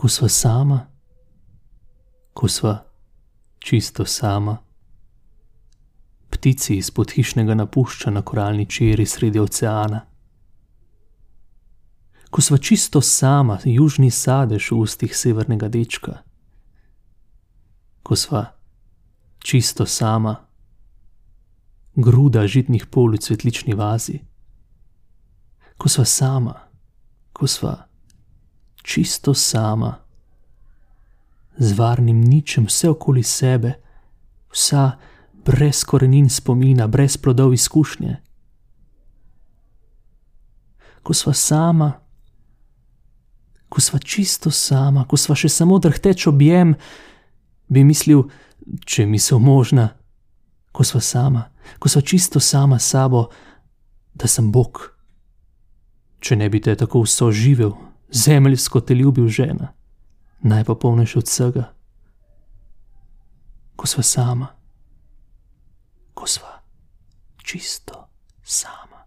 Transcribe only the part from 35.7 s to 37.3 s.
korenin spomina, brez